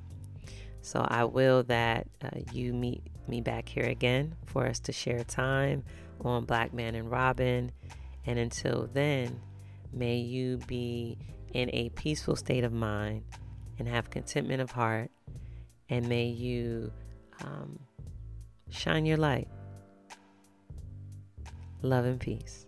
So 0.81 1.05
I 1.05 1.25
will 1.25 1.63
that 1.63 2.07
uh, 2.23 2.29
you 2.53 2.73
meet 2.73 3.03
me 3.27 3.41
back 3.41 3.67
here 3.67 3.83
again 3.83 4.35
for 4.45 4.65
us 4.65 4.79
to 4.79 4.93
share 4.93 5.23
time 5.25 5.83
on 6.21 6.45
Black 6.45 6.73
Man 6.73 6.95
and 6.95 7.11
Robin. 7.11 7.73
And 8.27 8.37
until 8.37 8.87
then, 8.93 9.41
may 9.91 10.17
you 10.17 10.57
be 10.67 11.17
in 11.53 11.71
a 11.73 11.89
peaceful 11.89 12.35
state 12.35 12.63
of 12.63 12.71
mind 12.71 13.23
and 13.79 13.87
have 13.87 14.11
contentment 14.11 14.61
of 14.61 14.69
heart. 14.69 15.09
And 15.89 16.07
may 16.07 16.25
you 16.25 16.91
um, 17.43 17.79
Shine 18.69 19.05
your 19.05 19.17
light. 19.17 19.47
Love 21.81 22.05
and 22.05 22.19
peace. 22.19 22.66